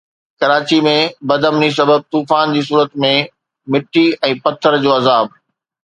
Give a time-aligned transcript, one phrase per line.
[0.39, 0.93] ڪراچي ۾
[1.31, 3.13] بدامني سبب طوفان جي صورت ۾
[3.71, 5.37] مٽي ۽ پٿر جو عذاب